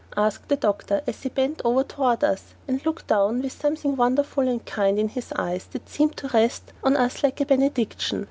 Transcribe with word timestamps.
asked 0.17 0.49
the 0.49 0.55
doctor 0.55 1.03
as 1.05 1.21
he 1.21 1.29
bent 1.29 1.61
over 1.63 1.83
toward 1.83 2.23
us 2.23 2.55
and 2.67 2.83
looked 2.87 3.05
down 3.05 3.39
with 3.39 3.51
something 3.51 3.95
wonderful 3.95 4.47
and 4.49 4.65
kind 4.65 4.97
in 4.97 5.09
his 5.09 5.31
eyes 5.33 5.67
that 5.67 5.87
seemed 5.87 6.17
to 6.17 6.27
rest 6.29 6.73
on 6.83 6.97
us 6.97 7.21
like 7.21 7.39
a 7.39 7.45
benediction. 7.45 8.19